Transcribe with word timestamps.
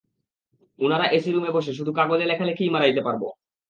ওনারা 0.79 1.05
এসি 1.07 1.29
রুমে 1.31 1.51
বসে, 1.51 1.71
শুধু 1.73 1.91
কাগজে 1.93 2.25
লেখালেখিই 2.25 2.69
মারাইতে 2.69 3.01
পারবো। 3.01 3.27